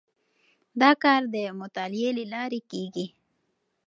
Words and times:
دا 0.81 0.91
کار 1.03 1.21
د 1.33 1.35
مطالعې 1.61 2.09
له 2.17 2.23
لارې 2.33 2.59
کیږي. 2.71 3.05